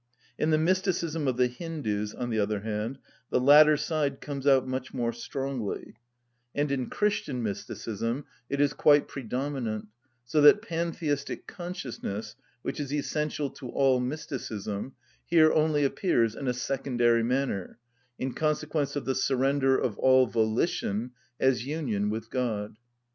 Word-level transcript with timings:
In 0.39 0.49
the 0.49 0.57
mysticism 0.57 1.27
of 1.27 1.37
the 1.37 1.45
Hindus, 1.45 2.15
on 2.15 2.31
the 2.31 2.39
other 2.39 2.61
hand, 2.61 2.97
the 3.29 3.39
latter 3.39 3.77
side 3.77 4.19
comes 4.19 4.47
out 4.47 4.67
much 4.67 4.95
more 4.95 5.13
strongly, 5.13 5.93
and 6.55 6.71
in 6.71 6.89
Christian 6.89 7.43
mysticism 7.43 8.25
it 8.49 8.59
is 8.59 8.73
quite 8.73 9.07
predominant, 9.07 9.89
so 10.25 10.41
that 10.41 10.63
pantheistic 10.63 11.45
consciousness, 11.45 12.35
which 12.63 12.79
is 12.79 12.91
essential 12.91 13.51
to 13.51 13.69
all 13.69 13.99
mysticism, 13.99 14.95
here 15.23 15.53
only 15.53 15.83
appears 15.83 16.33
in 16.33 16.47
a 16.47 16.53
secondary 16.55 17.21
manner, 17.21 17.77
in 18.17 18.33
consequence 18.33 18.95
of 18.95 19.05
the 19.05 19.13
surrender 19.13 19.77
of 19.77 19.99
all 19.99 20.25
volition, 20.25 21.11
as 21.39 21.67
union 21.67 22.09
with 22.09 22.31
God. 22.31 22.75